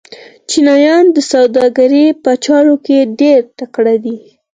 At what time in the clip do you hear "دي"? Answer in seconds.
4.05-4.17